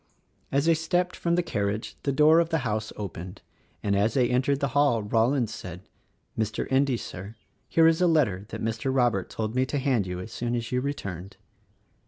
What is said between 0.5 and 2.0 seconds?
As they stepped from the carriage